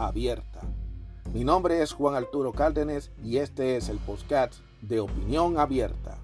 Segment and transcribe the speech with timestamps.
[0.00, 0.60] abierta.
[1.34, 6.18] Mi nombre es Juan Arturo Cárdenas y este es el podcast de Opinión Abierta.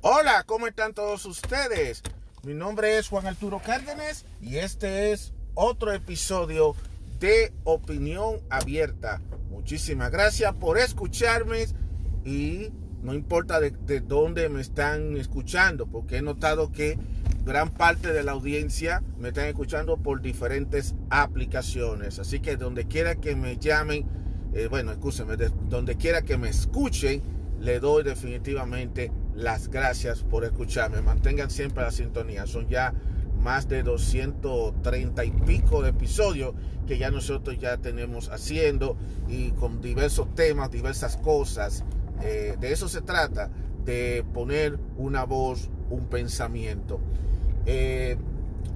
[0.00, 2.02] Hola, ¿cómo están todos ustedes?
[2.44, 6.76] Mi nombre es Juan Arturo Cárdenas y este es otro episodio
[7.18, 9.22] de Opinión Abierta.
[9.48, 11.64] Muchísimas gracias por escucharme
[12.22, 12.70] y
[13.02, 16.98] no importa de, dónde me están escuchando, porque he notado que
[17.46, 22.18] gran parte de la audiencia me están escuchando por diferentes aplicaciones.
[22.18, 24.06] Así que donde quiera que me llamen,
[24.52, 25.36] eh, bueno, escúcheme,
[25.70, 27.22] donde quiera que me escuchen,
[27.58, 31.00] le doy definitivamente las gracias por escucharme.
[31.00, 32.46] Mantengan siempre la sintonía.
[32.46, 32.94] Son ya
[33.40, 36.54] más de 230 y pico de episodios
[36.86, 38.96] que ya nosotros ya tenemos haciendo
[39.28, 41.84] y con diversos temas, diversas cosas.
[42.22, 43.50] Eh, de eso se trata,
[43.84, 47.00] de poner una voz, un pensamiento.
[47.66, 48.16] Eh,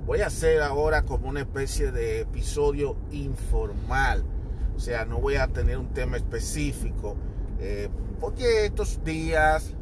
[0.07, 4.25] voy a hacer ahora como una especie de episodio informal.
[4.77, 7.17] O sea, no voy a tener un tema específico.
[7.61, 7.89] Eh,
[8.21, 9.75] porque estos días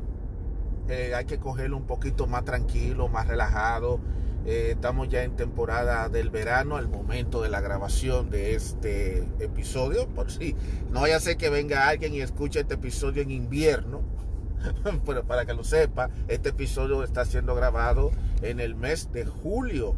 [0.89, 4.01] hay que cogerlo un poquito más tranquilo, más relajado
[4.47, 10.06] eh, estamos ya en temporada del verano, al momento de la grabación de este episodio.
[10.06, 10.55] Por si
[10.88, 14.03] no vaya a ser que venga alguien y escuche este episodio en invierno.
[15.05, 19.97] Pero para que lo sepa, este episodio está siendo grabado en el mes de julio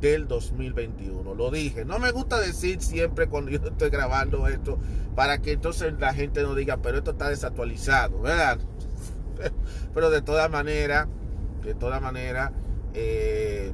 [0.00, 1.34] del 2021.
[1.34, 4.80] Lo dije, no me gusta decir siempre cuando yo estoy grabando esto,
[5.14, 8.58] para que entonces la gente no diga, pero esto está desactualizado, ¿verdad?
[9.94, 11.08] Pero de toda manera,
[11.64, 12.52] de toda manera,
[12.94, 13.72] eh,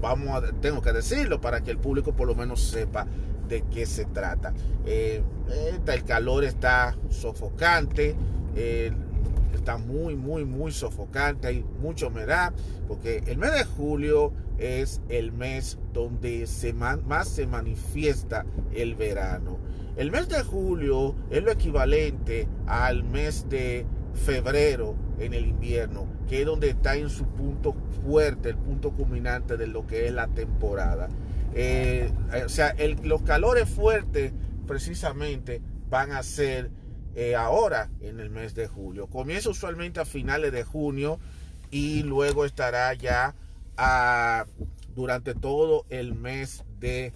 [0.00, 3.06] vamos a, tengo que decirlo para que el público por lo menos sepa
[3.48, 4.52] de qué se trata.
[4.86, 5.22] Eh,
[5.86, 8.14] el calor está sofocante,
[9.54, 12.52] está muy, muy, muy sofocante, hay mucha humedad,
[12.86, 19.58] porque el mes de julio es el mes donde se más se manifiesta el verano.
[19.96, 23.84] El mes de julio es lo equivalente al mes de
[24.14, 29.56] febrero en el invierno, que es donde está en su punto fuerte, el punto culminante
[29.56, 31.08] de lo que es la temporada.
[31.54, 32.12] Eh,
[32.44, 34.32] o sea, los calores fuertes
[34.66, 36.70] precisamente van a ser
[37.14, 39.08] eh, ahora en el mes de julio.
[39.08, 41.18] Comienza usualmente a finales de junio
[41.70, 43.34] y luego estará ya
[43.76, 44.46] a,
[44.94, 47.12] durante todo el mes de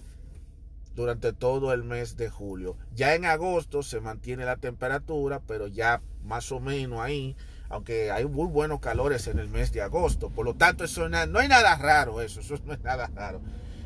[0.95, 2.77] durante todo el mes de julio.
[2.95, 7.35] Ya en agosto se mantiene la temperatura, pero ya más o menos ahí,
[7.69, 10.29] aunque hay muy buenos calores en el mes de agosto.
[10.29, 13.41] Por lo tanto, eso no, hay nada raro, eso, eso no es nada raro.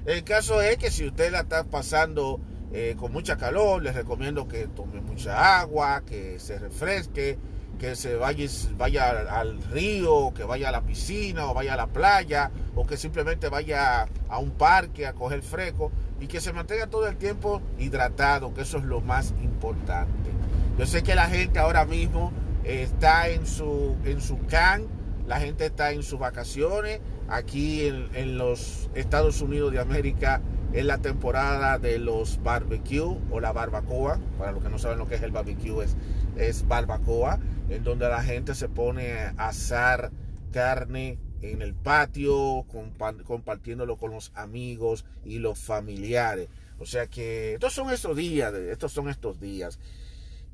[0.06, 2.40] El caso es que si usted la está pasando
[2.72, 7.38] eh, con mucha calor, les recomiendo que tome mucha agua, que se refresque,
[7.80, 8.46] que se vaya,
[8.78, 12.98] vaya al río, que vaya a la piscina o vaya a la playa o que
[12.98, 17.62] simplemente vaya a un parque a coger fresco y que se mantenga todo el tiempo
[17.78, 20.32] hidratado, que eso es lo más importante.
[20.78, 22.32] Yo sé que la gente ahora mismo
[22.64, 24.88] está en su, en su can,
[25.28, 27.00] la gente está en sus vacaciones.
[27.28, 30.42] Aquí en, los Estados Unidos de América
[30.74, 34.20] es la temporada de los barbecue o la barbacoa.
[34.38, 35.96] Para los que no saben lo que es el barbecue, es,
[36.36, 40.12] es barbacoa, en donde la gente se pone a asar
[40.52, 42.66] carne en el patio,
[43.26, 46.50] compartiéndolo con los amigos y los familiares.
[46.80, 49.80] O sea que estos son estos días, estos son estos días.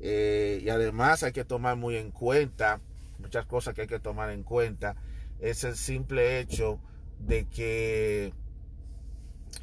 [0.00, 2.80] Eh, y además hay que tomar muy en cuenta,
[3.18, 4.96] muchas cosas que hay que tomar en cuenta,
[5.40, 6.78] es el simple hecho
[7.18, 8.32] de que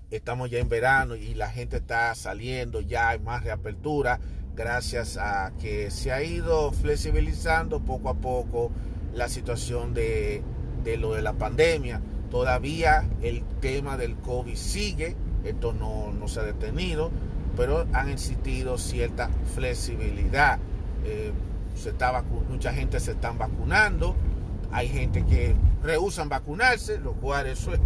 [0.09, 4.19] estamos ya en verano y la gente está saliendo, ya hay más reapertura,
[4.55, 8.71] gracias a que se ha ido flexibilizando poco a poco
[9.13, 10.43] la situación de
[10.83, 12.01] de lo de la pandemia.
[12.29, 17.11] Todavía el tema del COVID sigue, esto no, se ha detenido,
[17.55, 20.59] pero han existido cierta flexibilidad.
[21.05, 21.31] Eh,
[21.75, 24.15] se está mucha gente se están vacunando,
[24.71, 27.79] hay gente que rehusan vacunarse, lo cual eso es,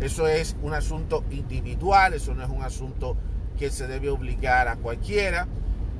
[0.00, 3.16] eso es un asunto individual, eso no es un asunto
[3.58, 5.46] que se debe obligar a cualquiera.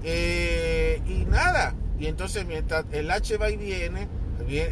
[0.02, 4.08] Eh, y nada, y entonces mientras el H va y viene,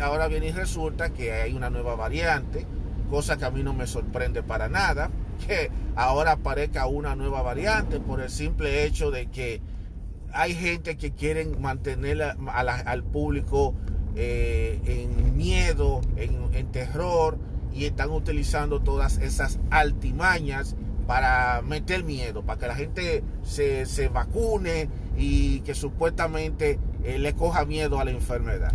[0.00, 2.67] ahora viene y resulta que hay una nueva variante,
[3.11, 5.11] cosa que a mí no me sorprende para nada,
[5.47, 9.61] que ahora aparezca una nueva variante por el simple hecho de que
[10.32, 13.75] hay gente que quieren mantener al público
[14.17, 17.38] eh, en miedo, en, terror,
[17.75, 20.76] y están utilizando todas esas altimañas
[21.06, 27.64] para meter miedo, para que la gente se, vacune y que supuestamente eh, le coja
[27.64, 28.73] miedo a la enfermedad.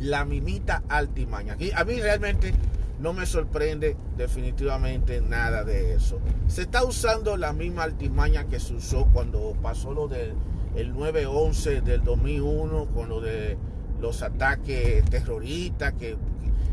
[0.00, 1.56] La mimita altimaña.
[1.74, 2.52] a mí realmente
[3.00, 6.20] no me sorprende definitivamente nada de eso.
[6.48, 10.34] Se está usando la misma altimaña que se usó cuando pasó lo del
[10.76, 13.56] el 9-11 del 2001, con lo de
[14.00, 16.16] los ataques terroristas que,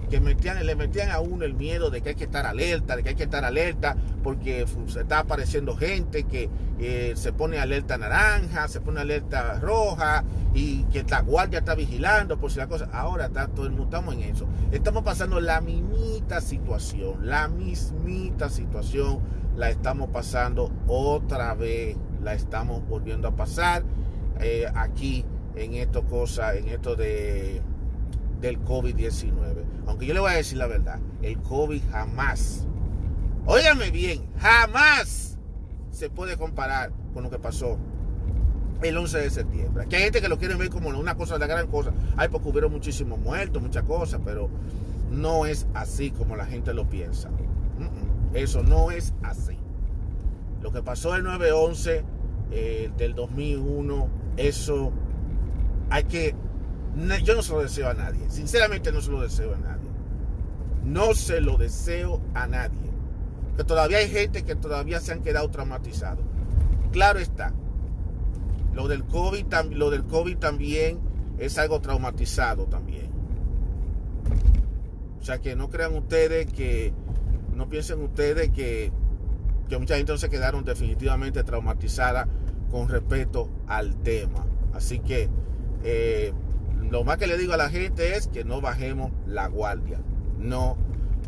[0.09, 3.04] que metían, le metían a uno el miedo de que hay que estar alerta, de
[3.04, 6.50] que hay que estar alerta porque se está apareciendo gente que
[6.80, 10.24] eh, se pone alerta naranja, se pone alerta roja
[10.54, 12.89] y que la guardia está vigilando por si la cosa.
[12.92, 14.48] Ahora está, todo el mundo estamos en eso.
[14.71, 19.19] Estamos pasando la mismita situación, la mismita situación
[19.56, 23.83] la estamos pasando otra vez, la estamos volviendo a pasar
[24.39, 25.25] eh, aquí
[25.56, 27.62] en esto cosa, en esto de
[28.39, 29.66] del COVID-19.
[29.87, 32.67] Aunque yo le voy a decir la verdad, el COVID jamás,
[33.45, 35.37] óigame bien, jamás
[35.91, 37.77] se puede comparar con lo que pasó
[38.83, 39.83] el 11 de septiembre.
[39.83, 41.91] Aquí hay gente que lo quiere ver como una cosa, la gran cosa.
[42.15, 44.49] Hay porque hubieron muchísimos muertos, muchas cosas, pero
[45.09, 47.29] no es así como la gente lo piensa.
[48.33, 49.57] Eso no es así.
[50.61, 52.03] Lo que pasó el 9-11
[52.51, 54.91] eh, del 2001, eso
[55.89, 56.35] hay que...
[57.23, 58.29] Yo no se lo deseo a nadie.
[58.29, 59.89] Sinceramente no se lo deseo a nadie.
[60.83, 62.91] No se lo deseo a nadie.
[63.55, 66.25] Que todavía hay gente que todavía se han quedado traumatizados.
[66.91, 67.53] Claro está.
[68.73, 70.99] Lo del COVID, lo del COVID también
[71.38, 73.11] es algo traumatizado también.
[75.19, 76.94] O sea que no crean ustedes que,
[77.55, 78.91] no piensen ustedes que,
[79.67, 82.27] que mucha gente no se quedaron definitivamente traumatizada
[82.71, 84.45] con respecto al tema.
[84.73, 85.29] Así que
[85.83, 86.33] eh,
[86.89, 90.00] lo más que le digo a la gente es que no bajemos la guardia.
[90.38, 90.77] No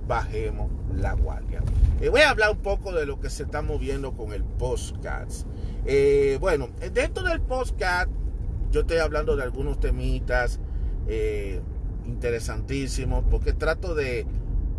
[0.07, 1.61] bajemos la guardia.
[2.01, 5.47] Eh, voy a hablar un poco de lo que se está moviendo con el postcast.
[5.85, 8.09] Eh, bueno, dentro del postcast
[8.71, 10.59] yo estoy hablando de algunos temitas
[12.05, 14.27] interesantísimos porque trato de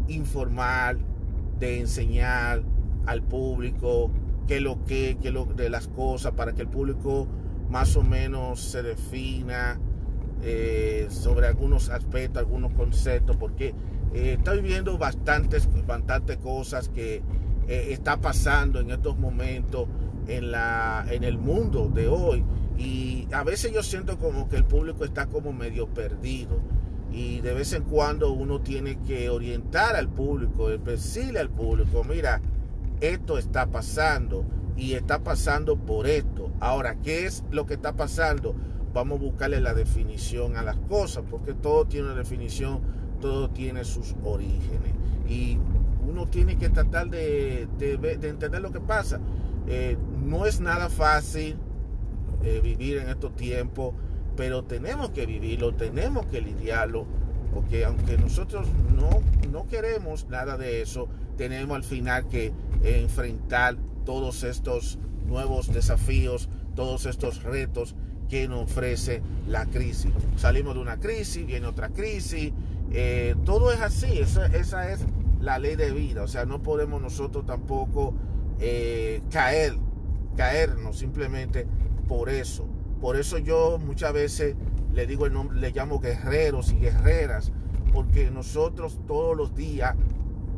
[0.06, 0.96] informar,
[1.58, 2.62] de enseñar
[3.06, 4.10] al público
[4.46, 7.26] qué lo que, qué lo de las cosas para que el público
[7.68, 9.78] más o menos se defina
[10.42, 13.74] eh, sobre algunos aspectos, algunos conceptos, porque
[14.14, 15.68] eh, estoy viendo bastantes,
[16.42, 17.22] cosas que
[17.68, 19.86] eh, está pasando en estos momentos
[20.26, 22.44] en, la, en el mundo de hoy.
[22.78, 26.58] Y a veces yo siento como que el público está como medio perdido.
[27.12, 32.40] Y de vez en cuando uno tiene que orientar al público, decirle al público, mira,
[33.00, 34.44] esto está pasando
[34.76, 36.50] y está pasando por esto.
[36.60, 38.54] Ahora, ¿qué es lo que está pasando?
[38.92, 42.80] Vamos a buscarle la definición a las cosas, porque todo tiene una definición,
[43.20, 44.92] todo tiene sus orígenes.
[45.28, 45.58] Y
[46.08, 49.20] uno tiene que tratar de, entender lo que pasa.
[49.68, 51.56] Eh, no es nada fácil
[52.42, 53.94] eh, vivir en estos tiempos,
[54.36, 57.06] pero tenemos que vivirlo, tenemos que lidiarlo,
[57.54, 58.66] porque aunque nosotros
[58.96, 59.10] no,
[59.50, 67.06] no queremos nada de eso, tenemos al final que enfrentar todos estos nuevos desafíos, todos
[67.06, 67.94] estos retos
[68.30, 70.12] que nos ofrece la crisis.
[70.36, 72.52] Salimos de una crisis, viene otra crisis,
[72.92, 75.04] eh, todo es así, esa, es
[75.40, 78.14] la ley de vida, o sea, no podemos nosotros tampoco
[78.60, 79.74] eh, caer,
[80.36, 81.66] caernos simplemente
[82.08, 82.66] por eso.
[83.00, 84.54] Por eso yo muchas veces
[84.94, 87.52] le digo el nombre, le llamo guerreros y guerreras,
[87.92, 89.96] porque nosotros todos los días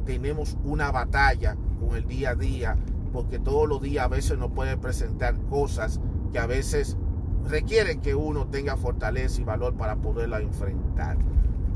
[0.05, 2.76] tenemos una batalla con el día a día,
[3.12, 6.00] porque todos los días a veces nos puede presentar cosas
[6.33, 6.97] que a veces
[7.49, 11.19] requieren que uno tenga fortaleza y valor para poderla enfrentar.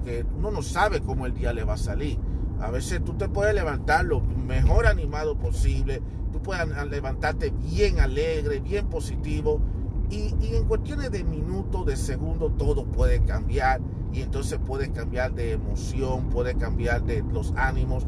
[0.04, 2.18] Que uno no sabe cómo el día le va a salir.
[2.60, 6.00] A veces tú te puedes levantar lo mejor animado posible,
[6.32, 9.60] tú puedes levantarte bien alegre, bien positivo,
[10.08, 13.80] y, y en cuestiones de minutos, de segundos, todo puede cambiar,
[14.12, 18.06] y entonces puede cambiar de emoción, puede cambiar de los ánimos,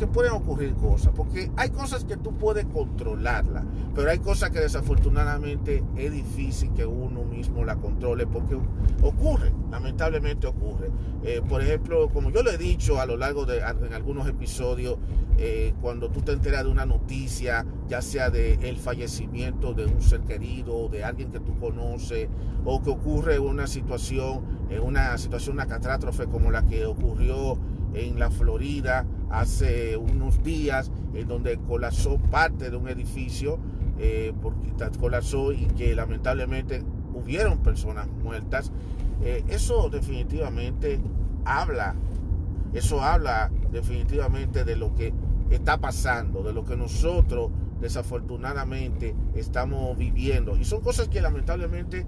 [0.00, 3.64] porque pueden ocurrir cosas, porque hay cosas que tú puedes controlarla,
[3.94, 8.56] pero hay cosas que desafortunadamente es difícil que uno mismo la controle porque
[9.02, 10.90] ocurre, lamentablemente ocurre.
[11.22, 14.96] Eh, por ejemplo, como yo lo he dicho a lo largo de en algunos episodios,
[15.36, 20.00] eh, cuando tú te enteras de una noticia, ya sea de el fallecimiento de un
[20.00, 22.28] ser querido, de alguien que tú conoces,
[22.64, 24.40] o que ocurre una situación,
[24.70, 27.58] en una situación, una catástrofe como la que ocurrió
[27.94, 33.58] en la Florida hace unos días, en donde colapsó parte de un edificio,
[33.98, 36.82] eh, porque colapsó y que lamentablemente
[37.14, 38.72] hubieron personas muertas.
[39.22, 41.00] Eh, eso definitivamente
[41.44, 41.94] habla,
[42.72, 45.12] eso habla definitivamente de lo que
[45.50, 50.56] está pasando, de lo que nosotros desafortunadamente estamos viviendo.
[50.56, 52.06] Y son cosas que lamentablemente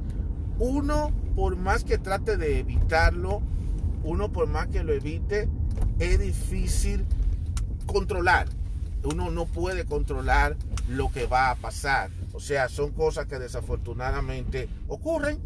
[0.58, 3.42] uno, por más que trate de evitarlo,
[4.04, 5.48] uno por más que lo evite,
[5.98, 7.04] es difícil
[7.86, 8.48] controlar.
[9.04, 10.56] Uno no puede controlar
[10.88, 12.10] lo que va a pasar.
[12.32, 15.38] O sea, son cosas que desafortunadamente ocurren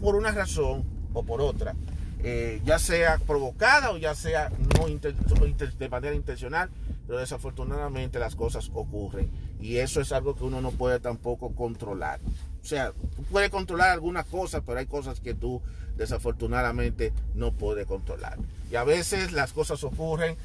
[0.00, 1.74] por una razón o por otra.
[2.22, 6.70] Eh, ya sea provocada o ya sea no de manera intencional,
[7.06, 9.30] pero desafortunadamente las cosas ocurren.
[9.60, 12.20] Y eso es algo que uno no puede tampoco controlar.
[12.66, 15.62] O sea, tú puedes controlar algunas cosas, pero hay cosas que tú
[15.96, 18.38] desafortunadamente no puedes controlar.
[18.72, 20.36] Y a veces las cosas ocurren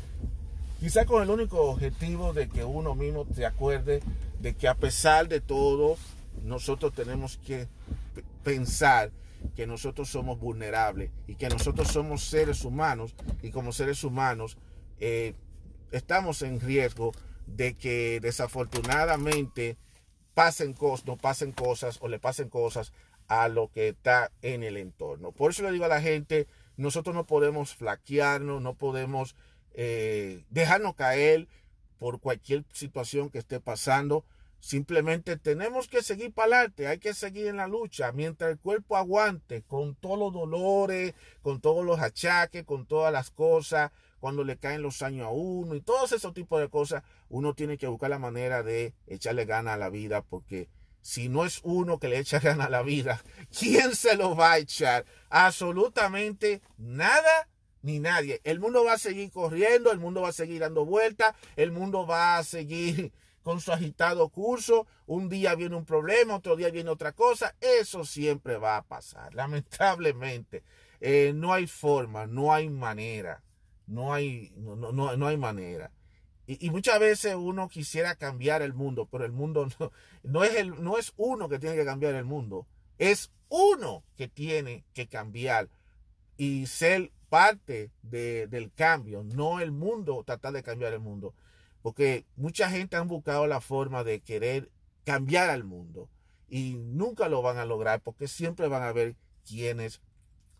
[0.79, 4.03] quizá con el único objetivo de que uno mismo se acuerde
[4.39, 5.97] de que a pesar de todo,
[6.43, 7.67] nosotros tenemos que
[8.43, 9.09] pensar
[9.55, 14.59] que nosotros somos vulnerables y que nosotros somos seres humanos y como seres humanos
[14.99, 15.33] eh,
[15.91, 17.13] estamos en riesgo
[17.47, 19.75] de que desafortunadamente
[20.33, 22.93] pasen cosas, no pasen cosas o le pasen cosas
[23.27, 25.31] a lo que está en el entorno.
[25.31, 26.47] Por eso le digo a la gente,
[26.77, 29.35] nosotros no podemos flaquearnos, no podemos
[29.73, 31.47] eh, dejarnos caer
[31.97, 34.25] por cualquier situación que esté pasando.
[34.59, 38.95] Simplemente tenemos que seguir para adelante, hay que seguir en la lucha mientras el cuerpo
[38.95, 44.57] aguante con todos los dolores, con todos los achaques, con todas las cosas, cuando le
[44.57, 48.11] caen los años a uno y todos esos tipos de cosas, uno tiene que buscar
[48.11, 50.69] la manera de echarle gana a la vida porque
[51.01, 53.21] si no es uno que le echa gana a la vida,
[53.57, 55.05] ¿quién se lo va a echar?
[55.29, 57.49] Absolutamente nada
[57.81, 58.41] ni nadie.
[58.43, 62.05] El mundo va a seguir corriendo, el mundo va a seguir dando vueltas, el mundo
[62.05, 63.11] va a seguir
[63.41, 64.85] con su agitado curso.
[65.07, 67.55] Un día viene un problema, otro día viene otra cosa.
[67.59, 70.61] Eso siempre va a pasar, lamentablemente.
[70.99, 73.41] Eh, no hay forma, no hay manera
[73.91, 75.91] no hay, no, no, no hay manera.
[76.47, 79.91] Y, muchas veces uno quisiera cambiar el mundo, pero el mundo no,
[80.23, 82.67] no, es el, no es uno que tiene que cambiar el mundo,
[82.97, 85.69] es uno que tiene que cambiar
[86.35, 91.33] y ser parte de, del cambio, no el mundo tratar de cambiar el mundo.
[91.81, 94.69] Porque mucha gente ha buscado la forma de querer
[95.03, 96.09] cambiar al mundo
[96.47, 99.15] y nunca lo van a lograr porque siempre van a haber
[99.47, 100.01] quienes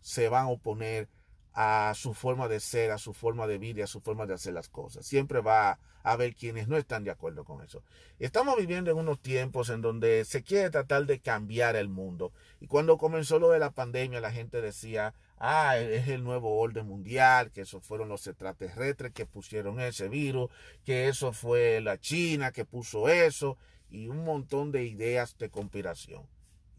[0.00, 1.08] se van a oponer
[1.54, 4.54] a su forma de ser, a su forma de vida, a su forma de hacer
[4.54, 5.06] las cosas.
[5.06, 7.82] Siempre va a haber quienes no están de acuerdo con eso.
[8.18, 12.32] Estamos viviendo en unos tiempos en donde se quiere tratar de cambiar el mundo.
[12.60, 16.86] Y cuando comenzó lo de la pandemia, la gente decía, ah, es el nuevo orden
[16.86, 20.50] mundial, que eso fueron los extraterrestres que pusieron ese virus,
[20.84, 23.58] que eso fue la China que puso eso,
[23.90, 26.26] y un montón de ideas de conspiración.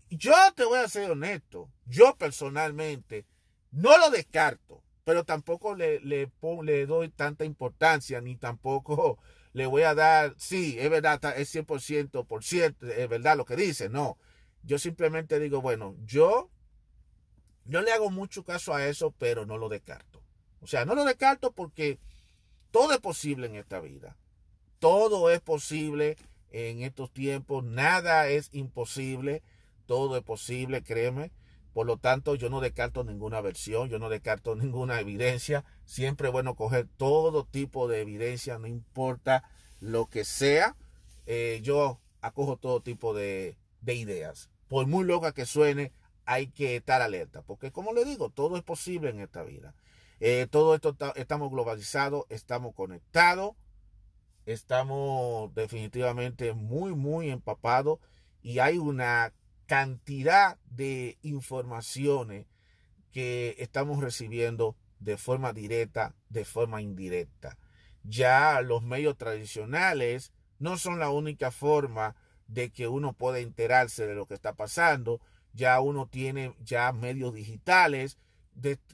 [0.09, 3.25] Yo te voy a ser honesto, yo personalmente,
[3.73, 9.17] no lo descarto, pero tampoco le, le, doy tanta importancia, ni tampoco
[9.53, 13.55] le voy a dar, sí, es verdad, es 100%, por cierto, es verdad lo que
[13.55, 14.17] dice, no.
[14.63, 16.49] Yo simplemente digo, bueno, yo
[17.65, 20.23] no le hago mucho caso a eso, pero no lo descarto.
[20.61, 21.99] O sea, no lo descarto porque
[22.71, 24.15] todo es posible en esta vida.
[24.79, 26.17] Todo es posible
[26.51, 27.63] en estos tiempos.
[27.65, 29.43] Nada es imposible.
[29.85, 31.31] Todo es posible, créeme.
[31.73, 35.65] Por lo tanto, yo no descarto ninguna versión, yo no descarto ninguna evidencia.
[35.85, 39.43] Siempre es bueno coger todo tipo de evidencia, no importa
[39.79, 40.75] lo que sea.
[41.25, 44.49] Eh, yo acojo todo tipo de, ideas.
[44.67, 45.91] Por muy loca que suene,
[46.25, 47.41] hay que estar alerta.
[47.41, 49.75] Porque como le digo, todo es posible en esta vida.
[50.19, 53.55] Eh, todo esto estamos globalizados, estamos conectados,
[54.45, 57.99] estamos definitivamente muy, muy empapados
[58.41, 59.33] y hay una
[59.65, 62.47] cantidad de informaciones
[63.11, 67.57] que estamos recibiendo de forma directa, de forma indirecta.
[68.03, 72.15] Ya los medios tradicionales no son la única forma
[72.47, 75.21] de que uno pueda enterarse de lo que está pasando.
[75.53, 78.17] Ya uno tiene ya medios digitales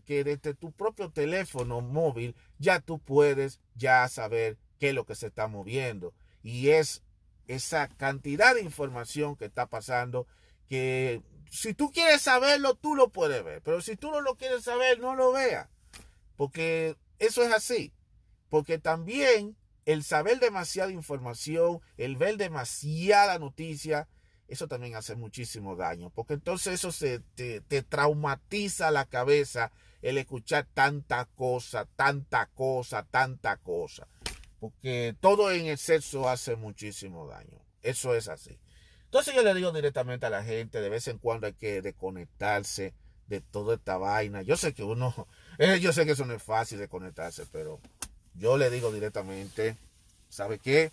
[0.06, 5.16] que desde tu propio teléfono móvil ya tú puedes ya saber qué es lo que
[5.16, 6.14] se está moviendo.
[6.42, 7.04] Y es
[7.48, 10.28] esa cantidad de información que está pasando
[10.70, 13.62] que si tú quieres saberlo, tú lo puedes ver.
[13.64, 15.68] Pero si tú no lo quieres saber, no lo veas.
[16.36, 17.92] Porque eso es así.
[18.50, 24.08] Porque también el saber demasiada información, el ver demasiada noticia,
[24.48, 26.12] eso también hace muchísimo daño.
[26.12, 29.72] Porque entonces eso se, te, te traumatiza la cabeza
[30.02, 34.08] el escuchar tanta cosa, tanta cosa, tanta cosa.
[34.60, 37.60] Porque todo en exceso hace muchísimo daño.
[37.82, 38.60] Eso es así.
[39.10, 42.94] Entonces yo le digo directamente a la gente, de vez en cuando hay que desconectarse
[43.25, 44.44] de toda esta vaina.
[44.44, 47.80] Yo sé que uno, eh, yo sé que eso no es fácil de conectarse, pero
[48.36, 49.78] yo le digo directamente,
[50.30, 50.92] ¿sabe qué?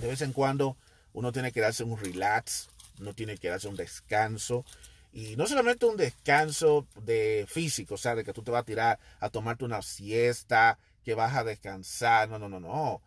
[0.00, 0.76] De vez en cuando
[1.12, 2.68] uno tiene que darse un relax,
[3.00, 4.64] uno tiene que darse un descanso.
[5.12, 8.64] Y no solamente un descanso de físico, o sea, de que tú te vas a
[8.64, 12.28] tirar a tomarte una siesta, que vas a descansar.
[12.28, 13.02] No, no, no, no.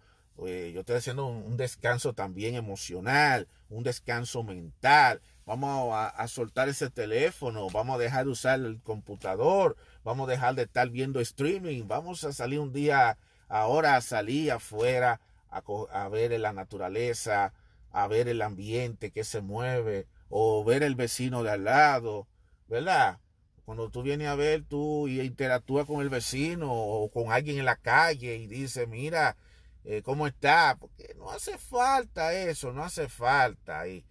[0.45, 5.21] Eh, yo estoy haciendo un, descanso también emocional, un descanso mental.
[5.45, 10.55] Vamos a, soltar ese teléfono, vamos a dejar de usar el computador, vamos a dejar
[10.55, 16.39] de estar viendo streaming, vamos a salir un día, ahora a salir afuera a, ver
[16.39, 17.53] la naturaleza,
[17.91, 22.27] a ver el ambiente que se mueve, o ver el vecino de al lado,
[22.67, 23.19] ¿verdad?
[23.65, 27.65] Cuando tú vienes a ver, tú y interactúas con el vecino o con alguien en
[27.65, 29.37] la calle y dice, mira,
[29.85, 30.77] eh, ¿cómo está?
[30.79, 33.87] Porque no hace falta eso, no hace falta.
[33.87, 34.05] Y,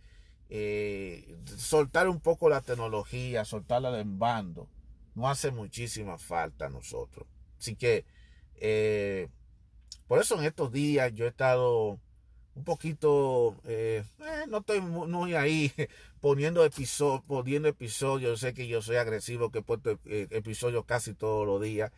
[0.48, 4.68] eh, soltar un poco la tecnología, soltarla en bando,
[5.14, 7.26] no hace muchísima falta a nosotros.
[7.58, 8.04] Así que,
[8.56, 9.28] eh,
[10.06, 11.98] por eso en estos días yo he estado
[12.54, 15.72] un poquito, eh, eh, no estoy muy ahí
[16.20, 21.46] poniendo episodios, poniendo episodios, sé que yo soy agresivo, que he puesto episodios casi todos
[21.46, 21.90] los días.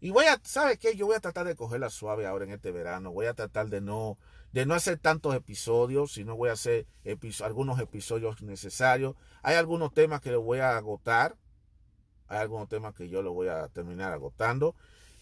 [0.00, 0.96] Y voy a, ¿sabes qué?
[0.96, 3.12] Yo voy a tratar de cogerla suave ahora en este verano.
[3.12, 4.18] Voy a tratar de no,
[4.52, 6.86] de no hacer tantos episodios, sino voy a hacer
[7.42, 9.16] algunos episodios necesarios.
[9.42, 11.36] Hay algunos temas que los voy a agotar.
[12.28, 14.74] Hay algunos temas que yo los voy a terminar agotando.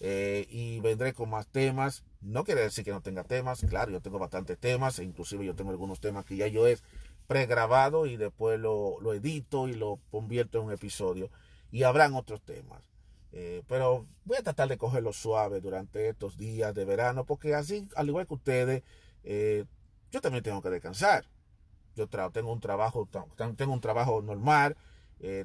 [0.05, 2.05] Eh, y vendré con más temas.
[2.21, 5.55] No quiere decir que no tenga temas, claro, yo tengo bastantes temas, e inclusive yo
[5.55, 6.77] tengo algunos temas que ya yo he
[7.29, 11.31] pregrabado y después lo, lo edito y lo convierto en un episodio.
[11.71, 12.92] Y habrán otros temas.
[13.33, 17.89] Eh, pero voy a tratar de cogerlo suave durante estos días de verano, porque así,
[17.97, 18.83] al igual que ustedes,
[19.25, 19.65] eh,
[20.11, 21.25] yo también tengo que descansar.
[21.97, 23.09] Yo tengo un trabajo,
[23.57, 24.77] tengo un trabajo normal,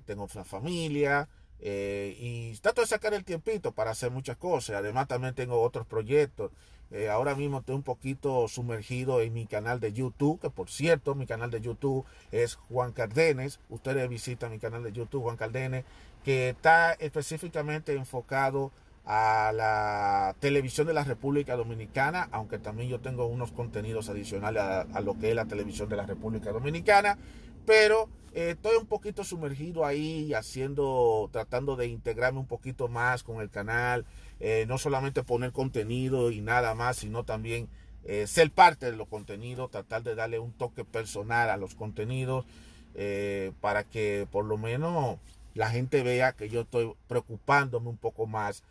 [0.05, 1.27] tengo una familia,
[1.59, 4.77] eh, y trato de sacar el tiempito para hacer muchas cosas.
[4.77, 6.51] Además también tengo otros proyectos.
[6.89, 11.15] Eh, ahora mismo estoy un poquito sumergido en mi canal de YouTube, que por cierto,
[11.15, 13.59] mi canal de YouTube es Juan Cardenes.
[13.69, 15.83] Ustedes visitan mi canal de YouTube, Juan Cardenes,
[16.27, 18.73] que está específicamente enfocado
[19.05, 24.99] a la televisión de la República Dominicana, aunque también yo tengo unos contenidos adicionales a,
[24.99, 27.17] lo que es la televisión de la República Dominicana,
[27.65, 33.39] pero eh, estoy un poquito sumergido ahí haciendo, tratando de integrarme un poquito más con
[33.39, 34.05] el canal,
[34.41, 37.69] eh, no solamente poner contenido y nada más, sino también
[38.03, 42.45] eh, ser parte de los contenidos, tratar de darle un toque personal a los contenidos
[43.61, 45.19] para que por lo menos
[45.57, 48.63] la gente vea que yo estoy preocupándome un poco más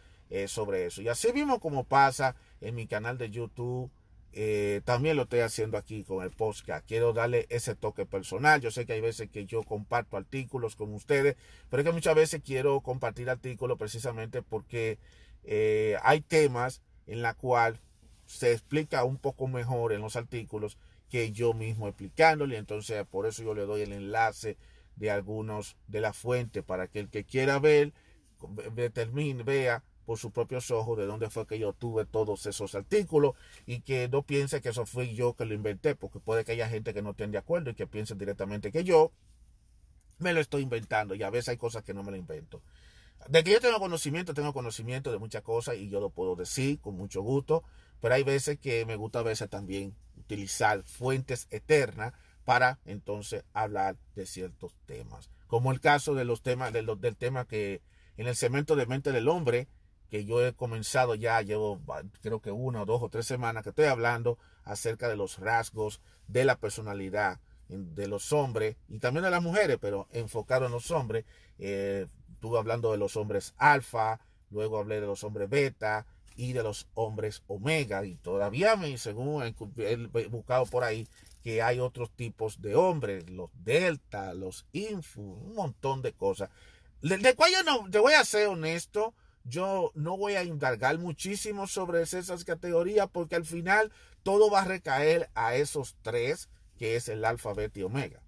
[0.49, 1.03] sobre eso.
[1.03, 3.90] Y así mismo como pasa en mi canal de YouTube,
[4.38, 6.87] eh, también lo estoy haciendo aquí con el podcast.
[6.87, 8.61] Quiero darle ese toque personal.
[8.61, 11.37] Yo sé que hay veces que yo comparto artículos con ustedes,
[11.70, 14.99] pero es que muchas veces quiero compartir artículos precisamente porque
[15.44, 17.81] eh, hay temas en la cual
[18.27, 20.77] se explica un poco mejor en los artículos
[21.09, 22.59] que yo mismo explicándole.
[22.59, 24.59] Entonces, por eso yo le doy el enlace
[24.97, 27.93] de algunos de la fuente para que el que quiera ver,
[28.75, 33.35] determine, vea por sus propios ojos de dónde fue que yo tuve todos esos artículos
[33.67, 36.69] y que no piense que eso fui yo que lo inventé, porque puede que haya
[36.69, 39.13] gente que no esté de acuerdo y que piense directamente que yo
[40.19, 42.63] me lo estoy inventando y a veces hay cosas que no me lo invento.
[43.29, 46.81] De que yo tengo conocimiento, tengo conocimiento de muchas cosas y yo lo puedo decir
[46.81, 47.65] con mucho gusto,
[48.01, 52.13] pero hay veces que me gusta a veces también utilizar fuentes eternas
[52.47, 55.29] para entonces hablar de ciertos temas.
[55.49, 57.83] Como el caso de los temas, del tema que
[58.17, 59.69] en el cemento de mente del hombre
[60.09, 61.81] que yo he comenzado ya, llevo
[62.23, 66.01] creo que una o dos o tres semanas que estoy hablando acerca de los rasgos
[66.29, 70.93] de la personalidad de los hombres y también de las mujeres, pero enfocado en los
[70.93, 71.25] hombres.
[71.59, 76.07] Eh, estuve hablando de los hombres alfa, luego hablé de los hombres beta
[76.37, 81.09] y de los hombres omega y todavía me, según he buscado por ahí,
[81.47, 86.51] que hay otros tipos de hombres, los delta, los info, un montón de cosas.
[87.03, 91.69] De, cual yo no, te voy a ser honesto, yo no voy a indagar muchísimo
[91.69, 93.93] sobre esas categorías porque al final
[94.25, 98.21] todo va a recaer a esos tres, que es el alfa, beta y omega.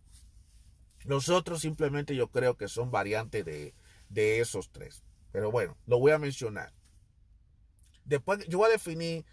[1.03, 3.75] Los otros simplemente yo creo que son variantes de,
[4.11, 5.03] de esos tres.
[5.33, 6.73] Pero bueno, lo voy a mencionar.
[8.05, 9.25] Después yo voy a definir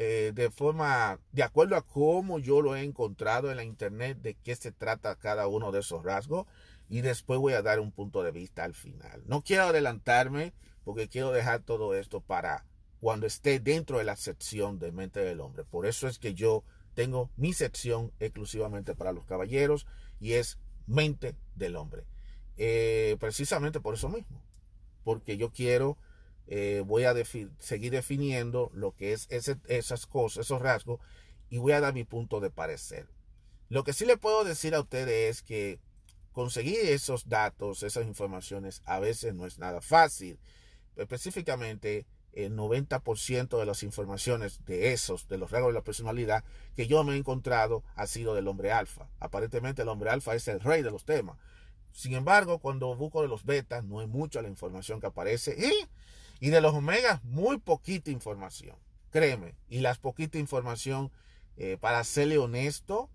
[0.00, 4.34] eh, de forma, de acuerdo a cómo yo lo he encontrado en la internet, de
[4.34, 6.46] qué se trata cada uno de esos rasgos.
[6.88, 9.24] Y después voy a dar un punto de vista al final.
[9.26, 10.52] No quiero adelantarme
[10.84, 12.64] porque quiero dejar todo esto para
[13.00, 15.64] cuando esté dentro de la sección de mente del hombre.
[15.64, 16.62] Por eso es que yo
[16.94, 19.84] tengo mi sección exclusivamente para los caballeros
[20.20, 22.04] y es mente del hombre.
[22.56, 24.40] Eh, precisamente por eso mismo,
[25.02, 25.98] porque yo quiero,
[26.48, 27.14] eh, voy a
[27.58, 31.00] seguir definiendo lo que es esas cosas, esos rasgos,
[31.50, 33.06] y voy a dar mi punto de parecer.
[33.68, 35.78] Lo que sí le puedo decir a ustedes es que
[36.32, 40.38] conseguir esos datos, esas informaciones, a veces no es nada fácil.
[40.96, 46.44] Específicamente, el 90% de las informaciones de esos, de los rasgos de la personalidad
[46.76, 49.08] que yo me he encontrado ha sido del hombre alfa.
[49.18, 51.36] Aparentemente el hombre alfa es el rey de los temas.
[51.92, 55.56] Sin embargo, cuando busco de los betas, no hay mucha la información que aparece.
[55.58, 55.88] Y,
[56.40, 58.76] y de los omegas, muy poquita información.
[59.10, 59.54] Créeme.
[59.68, 61.10] Y las poquita información,
[61.56, 63.10] eh, para serle honesto,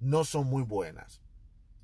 [0.00, 1.20] no son muy buenas.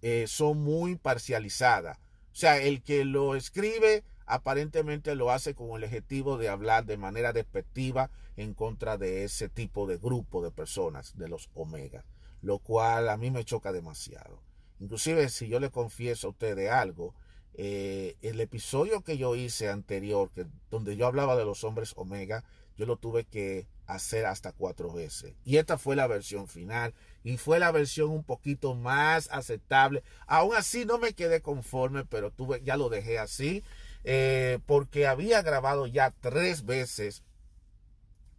[0.03, 1.99] Eh, son muy parcializadas.
[2.33, 6.97] O sea, el que lo escribe aparentemente lo hace con el objetivo de hablar de
[6.97, 12.05] manera despectiva en contra de ese tipo de grupo de personas, de los omegas,
[12.41, 14.41] lo cual a mí me choca demasiado.
[14.79, 17.15] Inclusive si yo le confieso a ustedes algo,
[17.55, 20.31] eh, el episodio que yo hice anterior,
[20.71, 22.45] donde yo hablaba de los hombres omega,
[22.77, 25.35] yo lo tuve que hacer hasta cuatro veces.
[25.45, 30.03] Y esta fue la versión final y fue la versión un poquito más aceptable.
[30.27, 33.63] Aún así no me quedé conforme, pero tuve, ya lo dejé así
[34.05, 37.23] eh, porque había grabado ya tres veces,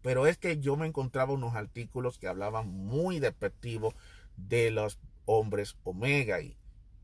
[0.01, 3.93] pero es que yo me encontraba unos artículos que hablaban muy despectivos
[4.37, 6.57] de los hombres omega y,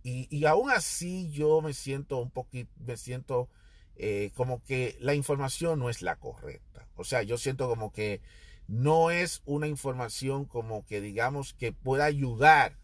[0.10, 3.50] y, aún así yo me siento un poquito, me siento
[3.98, 6.88] eh, como que la información no es la correcta.
[6.96, 8.22] O sea, yo siento como que
[8.70, 12.78] no es una información como que digamos que pueda ayudar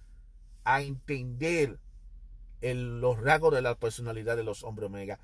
[0.66, 1.80] a entender
[2.62, 5.20] los rasgos de la personalidad de los hombres omega.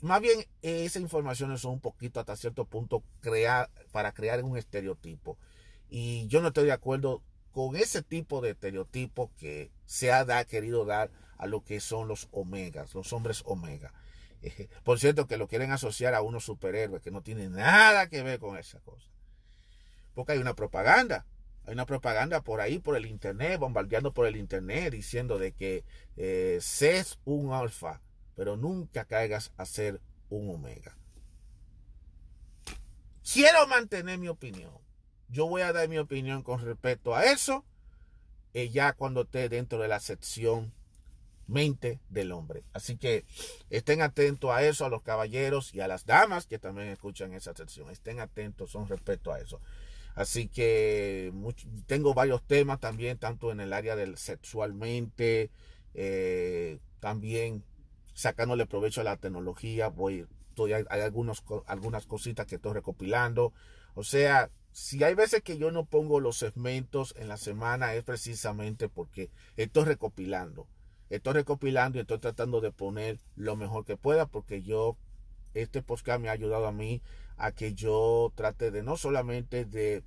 [0.00, 5.36] Más bien, esa información son un poquito hasta cierto punto crear, para crear un estereotipo.
[5.90, 10.86] Y yo no estoy de acuerdo con ese tipo de estereotipo que se ha querido
[10.86, 13.92] dar a lo que son los omegas, los hombres omega.
[14.84, 18.38] por cierto, que lo quieren asociar a unos superhéroes que no tienen nada que ver
[18.38, 19.08] con esa cosa.
[20.14, 21.26] Porque hay una propaganda.
[21.66, 25.84] Hay una propaganda por ahí, por el internet, bombardeando por el internet, diciendo de que
[26.16, 26.60] eh,
[27.24, 28.02] un alfa,
[28.36, 30.98] pero nunca caigas a ser un omega.
[33.32, 34.72] Quiero mantener mi opinión.
[35.28, 37.64] Yo voy a dar mi opinión con respecto a eso
[38.54, 40.72] eh, ya cuando esté dentro de la sección
[41.46, 42.64] mente del hombre.
[42.72, 43.24] Así que
[43.70, 47.54] estén atentos a eso, a los caballeros y a las damas que también escuchan esa
[47.54, 47.90] sección.
[47.90, 49.60] Estén atentos con respecto a eso.
[50.14, 51.32] Así que
[51.86, 55.50] tengo varios temas también, tanto en el área del sexualmente,
[55.94, 57.64] eh, también
[58.14, 60.26] sacándole provecho a la tecnología, voy,
[60.58, 63.52] hay, algunos, algunas cositas que estoy recopilando.
[63.94, 68.04] O sea, si hay veces que yo no pongo los segmentos en la semana es
[68.04, 70.66] precisamente porque estoy recopilando.
[71.10, 74.96] Estoy recopilando y estoy tratando de poner lo mejor que pueda porque yo,
[75.54, 77.02] este podcast me ha ayudado a mí
[77.36, 80.02] a que yo trate de no solamente de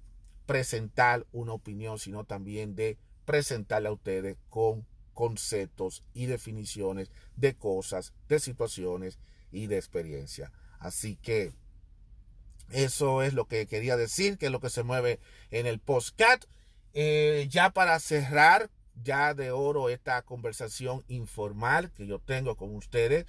[0.45, 8.13] presentar una opinión, sino también de presentarle a ustedes con conceptos y definiciones de cosas,
[8.29, 9.19] de situaciones
[9.51, 10.51] y de experiencia.
[10.79, 11.53] Así que
[12.69, 15.19] eso es lo que quería decir, que es lo que se mueve
[15.51, 16.45] en el postcat.
[16.93, 18.69] Eh, ya para cerrar,
[19.03, 23.25] ya de oro esta conversación informal que yo tengo con ustedes,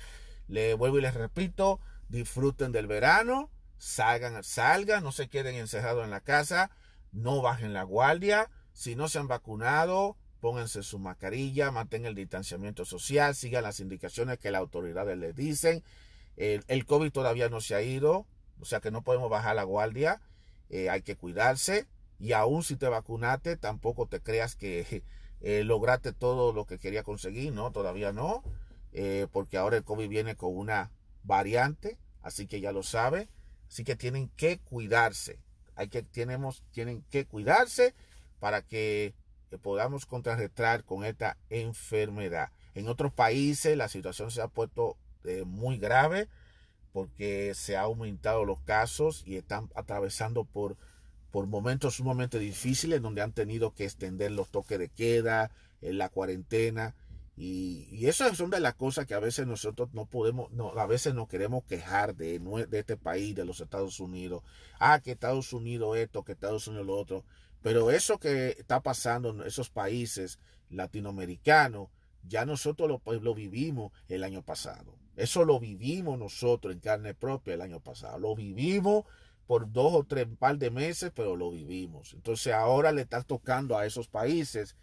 [0.47, 6.11] le vuelvo y les repito, disfruten del verano, salgan, salgan, no se queden encerrados en
[6.11, 6.71] la casa,
[7.13, 12.85] no bajen la guardia, si no se han vacunado, pónganse su mascarilla, mantengan el distanciamiento
[12.85, 15.83] social, sigan las indicaciones que las autoridades les dicen.
[16.37, 18.27] El, COVID todavía no se ha ido,
[18.61, 20.21] o sea que no podemos bajar la guardia,
[20.71, 25.03] eh, hay que cuidarse y aún si te vacunaste, tampoco te creas que
[25.41, 28.43] eh, lograste todo lo que quería conseguir, no, todavía no,
[28.93, 30.91] eh, porque ahora el COVID viene con una
[31.23, 33.29] variante, así que ya lo sabe,
[33.69, 35.39] así que tienen que cuidarse,
[35.77, 37.95] hay que, tenemos, tienen que cuidarse
[38.41, 39.15] para que
[39.63, 42.51] podamos contrarrestar con esta enfermedad.
[42.75, 46.29] En otros países la situación se ha puesto eh, muy grave.
[46.93, 50.77] porque se han aumentado los casos y están atravesando por,
[51.31, 56.09] por momentos sumamente difíciles donde han tenido que extender los toques de queda, en la
[56.09, 56.95] cuarentena.
[57.37, 61.15] Y, y eso son de las cosas que a veces nosotros no podemos, a veces
[61.15, 64.43] nos queremos quejar de, de este país, de los Estados Unidos.
[64.81, 67.25] Ah, que Estados Unidos esto, que Estados Unidos lo otro.
[67.63, 70.39] Pero eso que está pasando en esos países
[70.71, 71.89] latinoamericanos,
[72.25, 74.95] ya nosotros lo, pues, lo, vivimos el año pasado.
[75.17, 78.19] Eso lo vivimos nosotros en carne propia el año pasado.
[78.19, 79.05] Lo vivimos
[79.49, 82.13] por dos o tres par de meses, pero lo vivimos.
[82.13, 84.77] Entonces ahora le está tocando a esos países,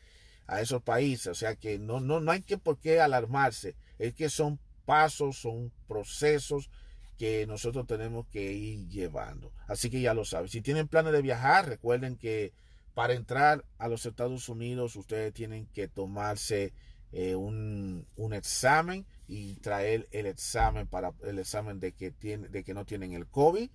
[0.47, 1.27] a esos países.
[1.27, 3.75] O sea que no, no, no hay que por qué alarmarse.
[3.99, 6.71] Es que son pasos, son procesos
[7.19, 9.53] que nosotros tenemos que ir llevando.
[9.67, 10.49] Así que ya lo saben.
[10.49, 12.51] Si tienen planes de viajar, recuerden que
[12.95, 16.73] para entrar a los Estados Unidos ustedes tienen que tomarse
[17.11, 22.63] eh, un, un, examen y traer el examen para el examen de que, tiene, de
[22.63, 23.69] que no tienen el COVID.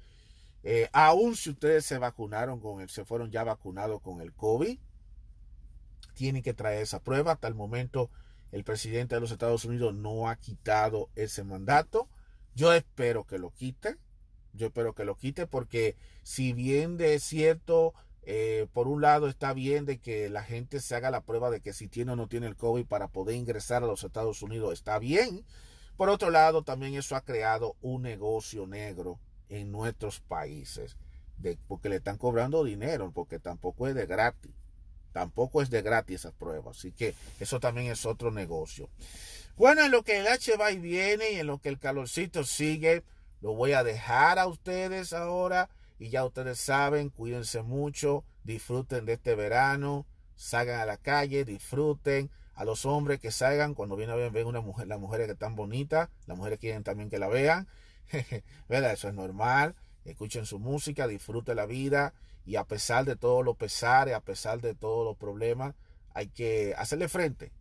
[0.62, 4.79] Eh, aún si ustedes se vacunaron con el, se fueron ya vacunados con el COVID,
[6.14, 7.33] tienen que traer esa prueba.
[7.33, 8.11] Hasta el momento
[8.53, 12.09] el presidente de los Estados Unidos no ha quitado ese mandato.
[12.55, 13.96] Yo espero que lo quite.
[14.53, 19.55] Yo espero que lo quite porque si bien de cierto eh, por un lado está
[19.55, 22.29] bien de que la gente se haga la prueba de que si tiene o no
[22.29, 25.44] tiene el COVID para poder ingresar a los Estados Unidos, está bien.
[25.96, 29.18] Por otro lado, también eso ha creado un negocio negro
[29.51, 30.97] en nuestros países,
[31.37, 34.53] de, porque le están cobrando dinero, porque tampoco es de gratis.
[35.13, 36.71] Tampoco es de gratis esa prueba.
[36.71, 38.89] Así que eso también es otro negocio.
[39.57, 42.45] Bueno, en lo que el H va y viene y en lo que el calorcito
[42.45, 43.03] sigue,
[43.41, 49.15] lo voy a dejar a ustedes ahora y ya ustedes saben, cuídense mucho, disfruten de
[49.15, 52.31] este verano, salgan a la calle, disfruten.
[52.55, 55.33] A los hombres que salgan, cuando vienen a ver, ven una mujer, las mujeres que
[55.33, 57.67] están bonitas, las mujeres quieren también que la vean.
[58.68, 58.92] ¿Verdad?
[58.92, 59.75] Eso es normal.
[60.05, 64.61] Escuchen su música, disfruten la vida y a pesar de todos los pesares, a pesar
[64.61, 65.75] de todos los problemas,
[66.14, 67.53] hay que hacerle frente,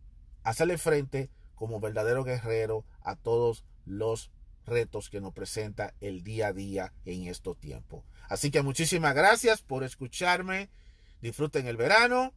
[0.42, 4.30] hacerle frente como verdadero guerrero a todos los
[4.66, 8.04] retos que nos presenta el día a día en estos tiempos.
[8.28, 10.70] Así que muchísimas gracias por escucharme.
[11.20, 12.32] Disfruten el verano,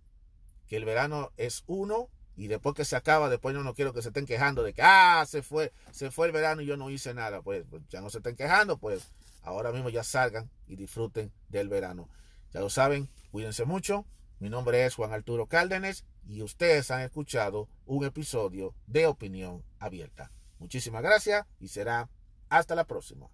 [0.67, 4.01] que el verano es uno y después que se acaba, después yo no quiero que
[4.01, 6.89] se estén quejando de que, ah, se fue, se fue el verano y yo no
[6.89, 7.41] hice nada.
[7.41, 9.11] Pues, pues, ya no se estén quejando, pues
[9.43, 12.09] ahora mismo ya salgan y disfruten del verano.
[12.51, 14.05] Ya lo saben, cuídense mucho.
[14.39, 20.31] Mi nombre es Juan Arturo Cárdenas y ustedes han escuchado un episodio de Opinión Abierta.
[20.59, 22.09] Muchísimas gracias y será
[22.49, 23.29] hasta la próxima.